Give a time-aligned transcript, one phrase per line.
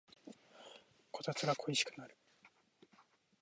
[1.11, 2.17] こたつが恋しくなる